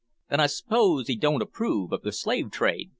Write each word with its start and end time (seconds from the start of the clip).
"Then 0.31 0.39
I 0.39 0.47
'spose 0.47 1.11
'ee 1.11 1.15
don't 1.15 1.43
approve 1.43 1.91
of 1.91 2.01
the 2.01 2.11
slave 2.11 2.49
trade?" 2.49 2.89